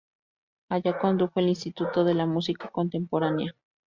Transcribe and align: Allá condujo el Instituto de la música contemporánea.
Allá 0.69 0.97
condujo 0.97 1.33
el 1.35 1.49
Instituto 1.49 2.03
de 2.03 2.15
la 2.15 2.25
música 2.25 2.69
contemporánea. 2.69 3.53